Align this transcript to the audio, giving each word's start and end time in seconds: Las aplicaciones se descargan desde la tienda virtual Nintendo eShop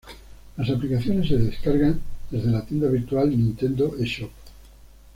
Las 0.57 0.67
aplicaciones 0.71 1.27
se 1.27 1.37
descargan 1.37 2.01
desde 2.31 2.49
la 2.49 2.65
tienda 2.65 2.87
virtual 2.89 3.29
Nintendo 3.29 3.93
eShop 3.99 4.31